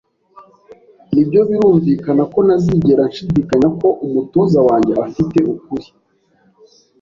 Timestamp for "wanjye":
4.67-4.93